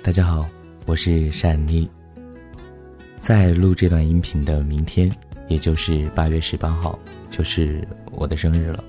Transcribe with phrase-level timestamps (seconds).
[0.00, 0.48] 大家好，
[0.86, 1.86] 我是善妮。
[3.20, 5.10] 在录这段音频的明天，
[5.48, 6.96] 也就是八月十八号，
[7.30, 8.82] 就是我的生日了。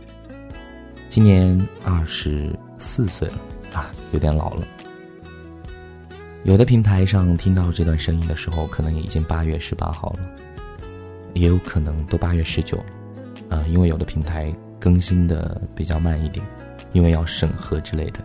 [1.09, 3.39] 今年二十四岁了
[3.73, 4.65] 啊，有点老了。
[6.43, 10.19] 有的平台上听到这段声音的时候，可能已经八月十八号了，
[11.33, 13.57] 也有可能都八月十九了。
[13.57, 16.45] 啊，因为有的平台更新的比较慢一点，
[16.93, 18.19] 因为要审核之类的。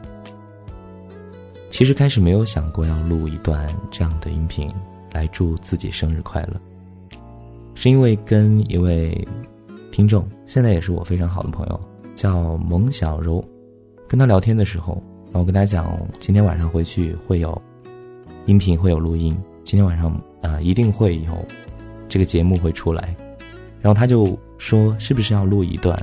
[1.74, 4.72] 其实开始没有想过要录一段这样的音频
[5.12, 6.54] 来祝自己生日快乐，
[7.74, 9.26] 是因为跟一位
[9.90, 11.80] 听众，现在也是我非常好的朋友，
[12.14, 13.44] 叫蒙小柔，
[14.06, 15.02] 跟他聊天的时候，
[15.32, 17.60] 然后跟他讲今天晚上回去会有
[18.46, 21.32] 音频会有录音，今天晚上啊一定会有
[22.08, 23.16] 这个节目会出来，
[23.80, 26.00] 然后他就说是不是要录一段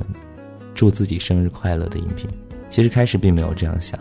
[0.73, 2.29] 祝自己生日快乐的音频？
[2.69, 3.97] 其实开始并没有这样想。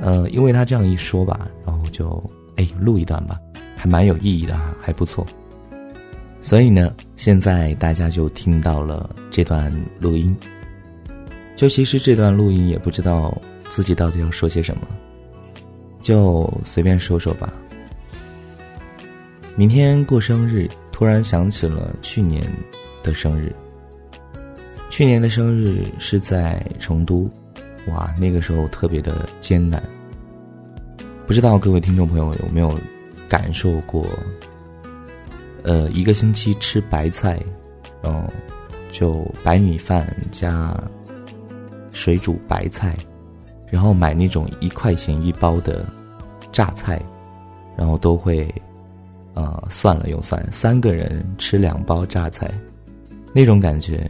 [0.00, 2.22] 呃，因为他这样一说吧，然后就
[2.56, 3.40] 哎录一段吧，
[3.76, 5.26] 还蛮有意义的哈，还不错。
[6.40, 10.36] 所以呢，现在大家就听到了这段录音。
[11.56, 13.36] 就其实这段录音也不知道
[13.70, 14.82] 自己到底要说些什么，
[16.00, 17.52] 就随便说说吧。
[19.56, 22.42] 明天过生日，突然想起了去年
[23.02, 23.52] 的生日。
[24.90, 27.28] 去年的生日是在成都。
[27.88, 29.82] 哇，那个时候特别的艰难。
[31.26, 32.72] 不知道各位听众朋友有没有
[33.28, 34.06] 感受过？
[35.62, 37.42] 呃，一个星期吃白菜，
[38.02, 38.24] 嗯，
[38.92, 40.72] 就白米饭加
[41.92, 42.94] 水煮白菜，
[43.68, 45.84] 然后买那种一块钱一包的
[46.52, 47.02] 榨菜，
[47.76, 48.48] 然后都会
[49.34, 52.48] 呃算了又算，三个人吃两包榨菜，
[53.34, 54.08] 那种感觉，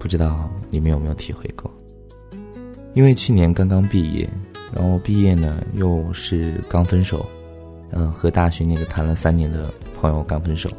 [0.00, 1.70] 不知道你们有没有体会过？
[2.96, 4.26] 因为去年刚刚毕业，
[4.74, 7.28] 然后毕业呢又是刚分手，
[7.90, 9.70] 嗯，和大学那个谈了三年的
[10.00, 10.70] 朋友刚分手。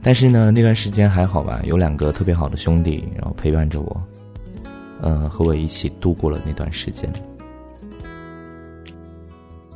[0.00, 4.00] 但是呢，那段时间还好吧，有两个特别好的兄弟，然后陪伴着我，
[5.02, 7.12] 嗯，和我一起度过了那段时间。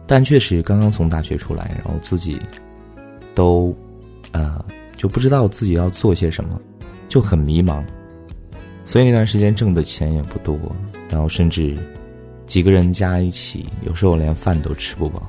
[0.06, 2.40] 但确实刚刚从大学出来，然后自己
[3.34, 3.74] 都，
[4.30, 6.56] 呃，就不知道自己要做些什么，
[7.08, 7.82] 就很迷茫。
[8.90, 10.58] 所以那段时间挣的钱也不多。
[11.08, 11.78] 然后甚至
[12.44, 15.22] 几个人加一起，有时候连饭都吃不饱。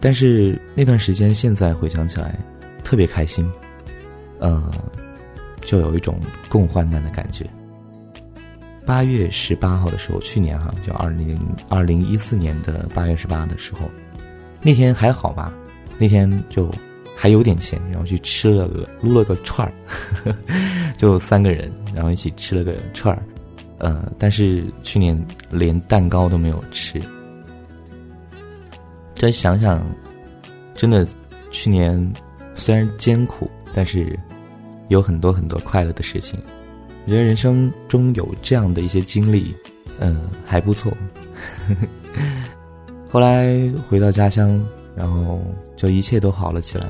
[0.00, 2.34] 但是那段时间，现在回想起来，
[2.82, 3.46] 特别开心，
[4.38, 4.70] 呃，
[5.60, 6.18] 就有一种
[6.48, 7.44] 共患难的感觉。
[8.86, 13.80] 八月十八号的时候，去年哈，就二零二零一四年的八月十八的时候，
[14.62, 15.52] 那天还好吧？
[15.98, 16.70] 那天就
[17.24, 19.72] 还有点钱，然后去吃了个撸了个串儿，
[20.98, 23.22] 就三个人，然后一起吃了个串儿。
[23.78, 25.18] 呃，但是去年
[25.50, 27.00] 连蛋糕都没有吃。
[29.14, 29.82] 再想想，
[30.74, 31.08] 真的，
[31.50, 32.12] 去年
[32.54, 34.18] 虽然艰苦，但是
[34.88, 36.38] 有很多很多快乐的事情。
[37.06, 39.50] 我觉得人生中有这样的一些经历，
[39.98, 40.94] 嗯，还不错。
[43.10, 44.62] 后来回到家乡，
[44.96, 45.40] 然后
[45.76, 46.86] 就一切都好了起来。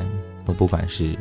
[0.46, 1.16] 我不管是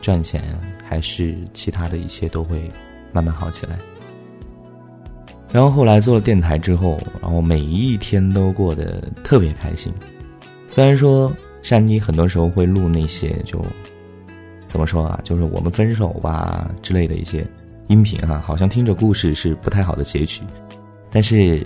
[0.00, 0.42] 赚钱
[0.86, 2.70] 还是其他的一切，都会
[3.12, 3.78] 慢慢好起来。
[5.52, 9.92] 然后后来做了电台之后，然后每一天都过得特别开心。
[10.68, 11.32] 虽然说
[11.62, 13.64] 善妮很多时候会录那些就
[14.66, 17.46] 怎么说啊，就是我们分手吧之类的一些
[17.86, 20.42] 音频哈，好像听着故事是不太好的结局，
[21.10, 21.64] 但是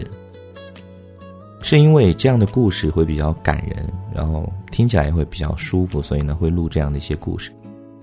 [1.61, 7.51] 是因为这样的故事会比较感人，然后听起来也会比较舒服，所以呢会录这样的一些故事。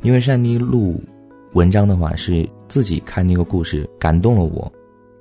[0.02, 1.04] 因为善妮录
[1.54, 4.72] 文章的话，是自己看那个故事感动了我。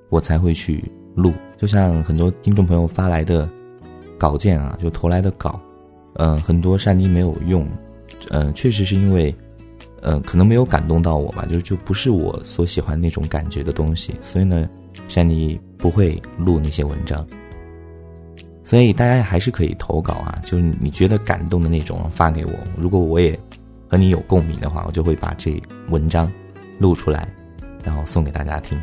[0.09, 0.85] 我才会去
[1.17, 3.51] 录，就像很多听众朋友发来的
[4.17, 5.61] 稿件啊，就投来的稿，
[6.15, 7.67] 嗯，很多善妮没有用，
[8.31, 9.35] 嗯，确实是因为，
[10.03, 14.71] 嗯，可能没有感动到我吧，就就不是我所喜欢那种感觉的东西，所以呢，
[15.09, 17.27] 善妮不会录那些文章。
[18.67, 23.39] 所以大家还是可以投稿啊，就是你觉得感动的那种发给我，如果我也
[23.89, 26.29] 和你有共鸣的话，我就会把这文章
[26.81, 27.29] 录出来，
[27.85, 28.77] 然后送给大家听。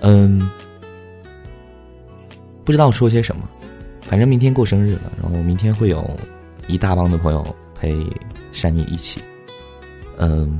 [0.00, 0.50] 嗯，
[2.64, 3.42] 不知道说些什么，
[4.00, 6.08] 反正明天过生日了，然后明天会有
[6.66, 7.44] 一大帮的朋友
[7.78, 7.94] 陪
[8.52, 9.20] 珊妮一起。
[10.16, 10.58] 嗯，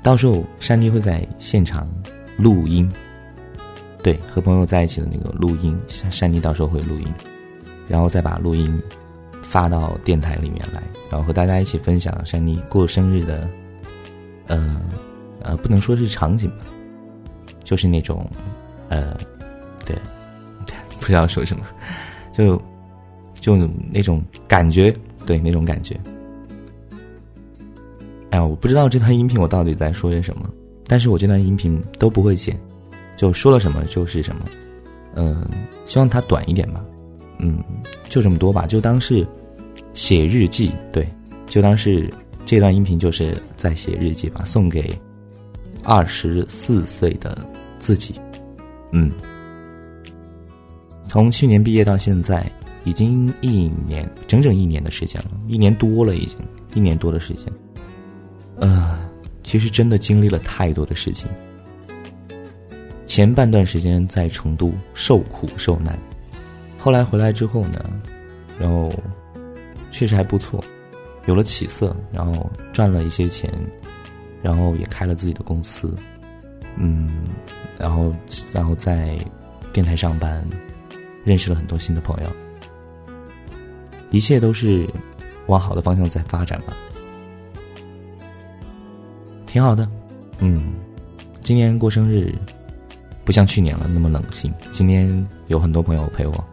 [0.00, 1.88] 到时候珊妮会在现场
[2.36, 2.88] 录音，
[4.02, 7.06] 对，和朋友在一起的那个录音，珊珊妮到时候会录音，
[7.88, 8.82] 然后再把录音
[9.42, 13.48] 发到电台里面来，然后和大家一起分享珊妮过生日的，
[14.48, 14.80] 呃
[15.42, 16.64] 呃，不能说是场景吧。
[17.64, 18.28] 就是那种，
[18.88, 19.16] 呃，
[19.86, 19.96] 对，
[21.00, 21.64] 不知道说什么，
[22.32, 22.60] 就
[23.40, 23.56] 就
[23.90, 24.94] 那种感觉，
[25.24, 25.98] 对那种感觉。
[28.30, 30.50] 哎，我不知道这段音频我到底在说些什么，
[30.88, 32.58] 但是我这段音频都不会剪，
[33.22, 34.44] 就说了什么就是什么。
[35.14, 35.46] 嗯，
[35.86, 36.84] 希望它短一点吧。
[37.38, 37.62] 嗯，
[38.08, 39.24] 就这么多吧，就当是
[39.94, 41.08] 写日记，对，
[41.46, 42.12] 就当是
[42.44, 44.92] 这段音频就是在写日记吧，送给
[45.84, 47.46] 二十四岁的
[47.78, 48.20] 自己。
[48.90, 49.08] 嗯。
[51.06, 52.44] 从去年毕业到现在，
[52.82, 56.38] 已经一年，整整一年的时间了，一年多了，已经
[56.74, 57.46] 一年多的时间。
[58.56, 58.98] 呃，
[59.44, 61.28] 其实真的经历了太多的事情。
[63.12, 65.98] 前半段时间在成都受苦受难，
[66.78, 67.84] 后来回来之后呢，
[68.58, 68.90] 然后
[69.90, 70.64] 确实还不错，
[71.26, 73.52] 有了起色，然后赚了一些钱，
[74.40, 75.94] 然后也开了自己的公司，
[76.78, 77.26] 嗯，
[77.76, 78.14] 然后
[78.50, 79.14] 然后在
[79.74, 80.42] 电台上班。
[81.22, 82.30] 认识了很多新的朋友，
[84.10, 84.88] 一切都是
[85.48, 86.74] 往好的方向在发展吧，
[89.46, 89.86] 挺好的。
[90.38, 90.72] 嗯，
[91.42, 92.34] 今年过生日
[93.24, 96.44] 不像去年了那么冷清，今年有很多朋友陪我，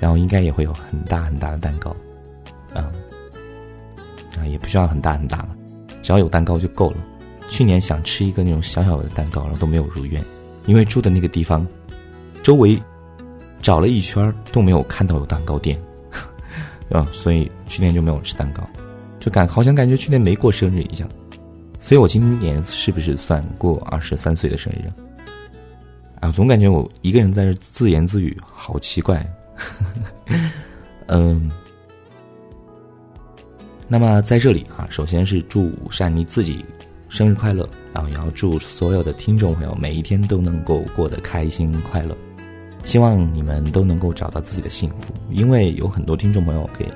[0.00, 1.94] 然后应该也会有很大很大的蛋糕，
[2.74, 2.84] 嗯，
[4.36, 5.48] 啊也不需要很大很大了，
[6.02, 6.96] 只要有蛋糕就够了。
[7.48, 10.24] 去年想吃一个那种小小的蛋糕，然后都没有如愿，
[10.66, 11.66] 因为住的那个地方
[12.42, 12.80] 周围。
[13.60, 15.80] 找了一圈都没有看到有蛋糕店，
[16.90, 18.68] 啊， 所以去年就没有吃蛋糕，
[19.20, 21.08] 就感好像感觉去年没过生日一样，
[21.78, 24.90] 所以我今年是不是算过二十三岁的生日？
[26.22, 29.28] 啊，总感觉我一个人在这自言自语，好奇怪。
[31.08, 31.50] 嗯，
[33.88, 36.64] 那么在这里啊，首先是祝善妮自己
[37.08, 42.16] 生日快乐，然后也要祝所有的听众朋友每一天都能够过得开心快乐。
[42.84, 46.86] 希望你们都能够找到自己的幸福，因为有很多听众朋友给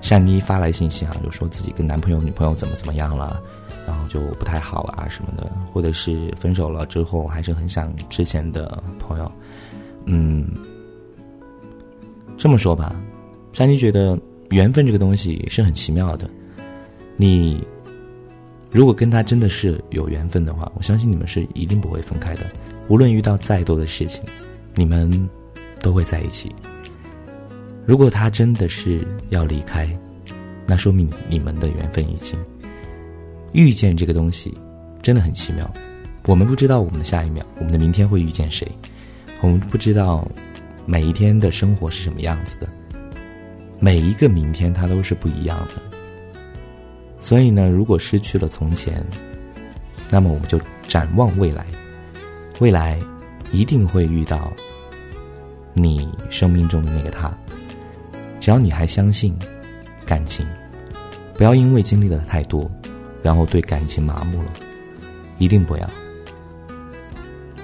[0.00, 3.42] 善妮发来信息啊，就说自己跟男朋友、女朋友怎么怎么样了，
[3.86, 9.30] 然后就不太好啊什么的，或者是分手了之后还是很想之前的朋友。
[10.06, 10.48] 嗯，
[12.36, 12.94] 这么说吧，
[13.52, 14.18] 善妮觉得
[14.50, 16.28] 缘分这个东西是很奇妙的。
[17.16, 17.66] 你
[18.70, 22.42] 如果跟他真的是有缘分的话，我相信你们是一定不会分开的，
[22.88, 24.20] 无论遇到再多的事情。
[24.76, 25.30] 你们
[25.80, 26.52] 都会在一起。
[27.86, 29.88] 如果他真的是要离开，
[30.66, 32.36] 那说明你们的缘分已经
[33.54, 33.96] 遇见。
[33.96, 34.52] 这个东西
[35.00, 35.72] 真的很奇妙。
[36.26, 38.70] 我们不知道我们的下一秒，我们的明天会遇见谁。
[39.40, 40.28] 我们不知道
[40.84, 42.68] 每一天的生活是什么样子的。
[43.80, 45.82] 每一个明天，它都是不一样的。
[47.18, 49.02] 所以呢，如果失去了从前，
[50.10, 51.64] 那么我们就展望未来。
[52.60, 53.00] 未来。
[53.52, 54.52] 一定会遇到
[55.74, 57.32] 你生命中的那个他。
[58.40, 59.32] 只要你还相信
[60.04, 60.44] 感情，
[61.34, 62.68] 不要因为经历了太多，
[63.24, 64.52] 然后对感情麻木了。
[65.38, 65.90] 一定不要。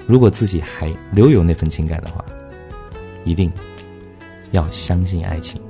[0.07, 2.25] 如果自己还留有那份情感的话，
[3.23, 3.49] 一定
[4.51, 5.61] 要相信爱情，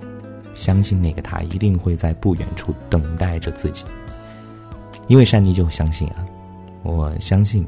[0.55, 3.83] 相信那个他一定会在不远处等待着自己。
[5.07, 6.25] 因为善妮就相信啊，
[6.83, 7.63] 我相信。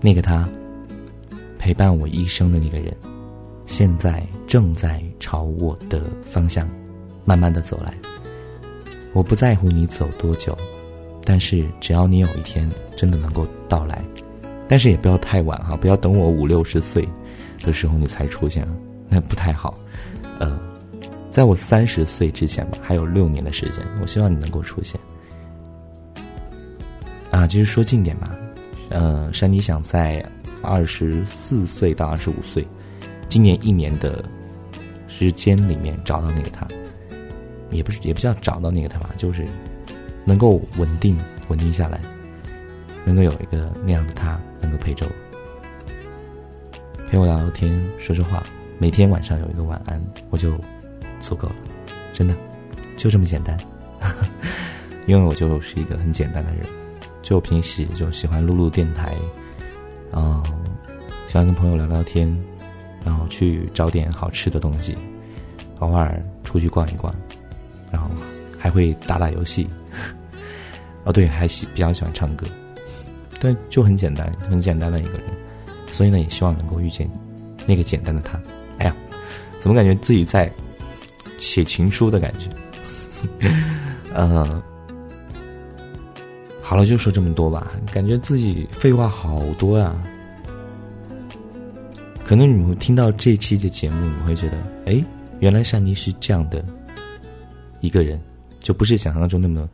[0.00, 0.48] 那个他，
[1.58, 2.94] 陪伴我一生的那个人，
[3.66, 6.68] 现在正在朝我的方向
[7.24, 7.92] 慢慢的走来。
[9.12, 10.56] 我不在乎你走多久，
[11.24, 14.02] 但是只要你有一天真的能够到来，
[14.68, 17.08] 但是也不要太晚哈，不要等我五六十岁
[17.62, 18.66] 的时候你才出现，
[19.08, 19.76] 那不太好。
[20.38, 20.58] 呃，
[21.30, 25.00] 在我三十岁之前吧，还有六年的时间，我希望你能够出现。
[27.30, 28.36] 啊，就是说近点吧。
[28.90, 30.24] 呃，山妮想在
[30.62, 32.66] 二十四岁到二十五岁，
[33.28, 34.24] 今年一年的
[35.08, 36.66] 时间里面找到那个他，
[37.70, 39.46] 也不是也不叫找到那个他吧，就是
[40.24, 42.00] 能够稳定稳定下来，
[43.04, 45.12] 能够有一个那样的他能够陪着我，
[47.08, 48.42] 陪我聊聊天说说话，
[48.78, 50.58] 每天晚上有一个晚安，我就
[51.20, 51.56] 足够了，
[52.12, 52.34] 真的
[52.96, 53.56] 就这么简单，
[55.06, 56.64] 因为我就是一个很简单的人。
[57.20, 59.14] 就平时就喜欢录录电台，
[60.12, 60.42] 嗯，
[61.26, 62.34] 喜欢跟朋友聊聊天，
[63.04, 64.96] 然后去找点好吃的东西，
[65.80, 67.14] 偶尔出去逛一逛，
[68.58, 69.68] 还会打打游戏。
[71.04, 72.46] 哦，对，还喜比较喜欢唱歌，
[73.40, 75.22] 但，就很简单，很简单的一个人。
[75.90, 77.08] 所以呢，也希望能够遇见
[77.66, 78.38] 那个简单的他。
[78.78, 78.94] 哎呀，
[79.58, 80.52] 怎么感觉自己在
[81.38, 82.48] 写情书的感觉？
[84.12, 84.62] 呃。
[86.62, 87.72] 好了，就说这么多吧。
[87.90, 89.98] 感觉自己废话好多啊。
[92.22, 95.02] 可能你们听到这期的节目，你会觉得，哎，
[95.40, 96.62] 原来善妮是这样的
[97.80, 98.20] 一个人，
[98.60, 99.68] 就不是想象中那么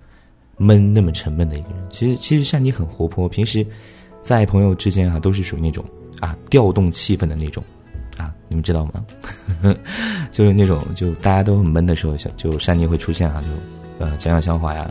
[0.56, 1.78] 闷、那么沉闷的一个人。
[1.88, 3.66] 其实，其实善妮很活泼，平时
[4.22, 5.84] 在朋友之间啊，都是属于那种
[6.20, 7.62] 啊调动气氛的那种
[8.16, 9.04] 啊，你们知道吗？
[10.30, 14.90] 就是那种就大家都很闷的时候，就善妮会出现啊，就呃讲讲笑话呀，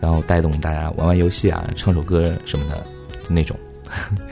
[0.00, 2.84] 然后带动大家玩玩游戏啊，唱首歌什么的
[3.28, 3.56] 那种。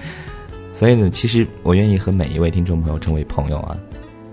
[0.73, 3.77] 所以呢，其实我愿意和每一位听众朋友成为朋友啊。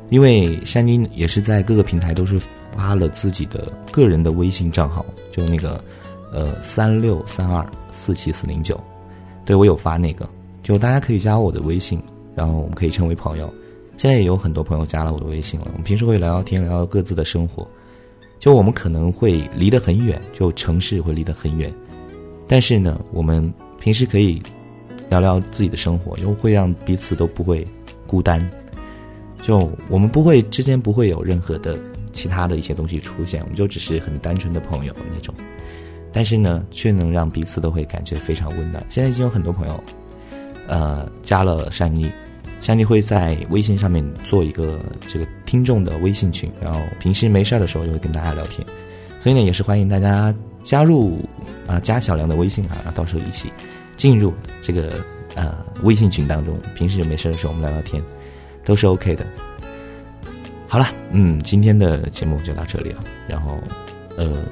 [0.09, 2.39] 因为山妮也是在各个平台都是
[2.75, 5.83] 发了自己的个人的微信账号，就那个，
[6.31, 8.79] 呃，三六三二四七四零九，
[9.45, 10.27] 对我有发那个，
[10.63, 12.01] 就大家可以加我的微信，
[12.35, 13.53] 然后我们可以成为朋友。
[13.97, 17.67] 现在也有很多朋友加了我的微信了，我们平时会聊聊天，聊聊各自的生活。
[18.39, 21.73] 就我们可能会离得很远，就城市会离得很远，
[22.47, 24.39] 但是呢，我们平时可以
[25.09, 27.65] 聊聊自己的生活，又会让彼此都不会
[28.05, 28.39] 孤单。
[29.41, 31.75] 就我们不会之间不会有任何的
[32.17, 35.33] 其他的一些东西出现，我们就只是很单纯的朋友那种，
[36.11, 38.83] 但是呢，却能让彼此都会感觉非常温暖。
[38.89, 39.83] 现在已经有很多朋友，
[40.67, 42.11] 呃，加了善妮，
[42.59, 48.65] 善妮会在微信上面做一个这个听众的微信群，然后平时没事儿的时候就会跟大家聊天，
[49.19, 50.33] 所以呢，也是欢迎大家
[50.63, 51.23] 加入
[51.67, 53.51] 啊，加小梁的微信啊，到时候一起
[53.95, 54.93] 进入这个
[55.35, 58.01] 呃微信群当中，平时没事的时候我们聊聊天。
[58.65, 59.25] 都是 OK 的。
[60.67, 62.99] 好了，嗯，今天的节目就到这里了。
[63.27, 63.57] 然后，
[64.17, 64.43] 呃，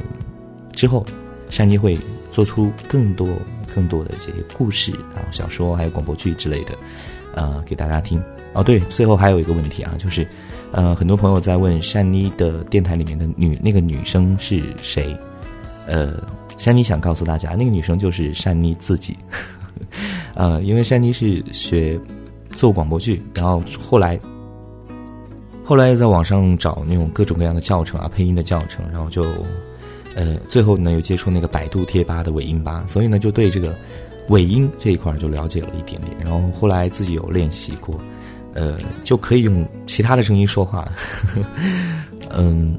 [0.72, 1.05] 之后，
[1.50, 1.98] 善妮会
[2.31, 3.27] 做出更多、
[3.74, 6.72] 更多的这些故事，啊小说还有广播剧之类的，
[7.36, 8.22] 呃，给大家听。
[8.53, 10.25] 哦，对，最后还有一个问题啊，就是，
[10.72, 15.15] 呃，很多朋友在问善妮的电台里面的女那个女生是谁？
[15.86, 16.13] 呃，
[16.57, 19.17] 山妮想告诉大家，那个女生就是善妮自己。
[20.34, 22.00] 呃，因为善妮是学。
[22.55, 24.17] 做广播剧，然后后来，
[25.65, 29.24] 后来又在网上找那种各种各样的教程啊，配音的教程，然后就，
[30.15, 33.74] 呃，最后呢又接触那个百度贴吧的尾音吧，所以呢就对这个
[34.29, 38.00] 尾音这一块就了解了一点点，然后后来自己有练习过，
[38.53, 40.88] 呃，就可以用其他的声音说话，
[42.29, 42.77] 嗯，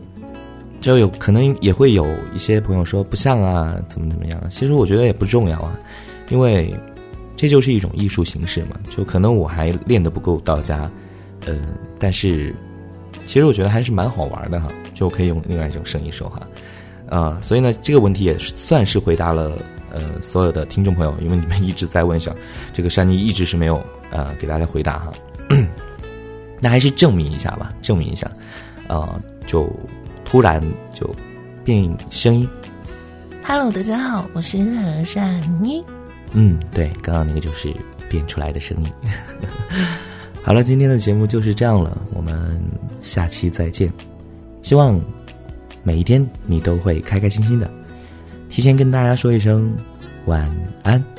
[0.81, 5.79] 就有可能也会有一些朋友说不像啊，怎么怎么样，其实我觉得也不重要啊，
[6.31, 6.73] 因为。
[7.39, 10.91] 这就是一种艺术形式嘛，就可能我还练得不够到家，
[11.45, 12.55] 呃，但是
[13.25, 16.41] 其实我觉得还是蛮好玩的哈，就可以用另外一种声音说话，
[17.09, 19.53] 啊，所以呢，这个问题也算是回答了
[19.93, 22.35] 呃所有的听众朋友，因为你们一直在问想
[22.73, 25.13] 这个山妮一直是没有呃给大家回答哈，
[26.61, 28.31] 那还是证明一下吧，证明一下，
[28.89, 29.69] 啊，就
[30.25, 31.09] 突然就
[31.65, 32.49] 变声音
[33.45, 35.83] ，Hello，大家好，我是何善妮。
[36.33, 37.73] 嗯，对，刚刚那个就是
[38.09, 38.93] 变出来的声音。
[40.43, 42.46] 好了，今天的节目就是这样了，我们
[43.07, 43.91] 下期再见。
[44.63, 45.01] 希望
[45.85, 47.71] 每一天你都会开开心心的。
[48.51, 49.75] 提前跟大家说一声
[50.27, 50.51] 晚
[50.83, 51.16] 安。